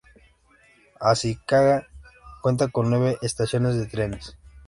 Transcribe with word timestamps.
Ashikaga 0.99 1.85
cuenta 2.41 2.69
con 2.69 2.89
nueve 2.89 3.19
estaciones 3.21 3.75
de 3.77 3.85
trenes. 3.85 4.35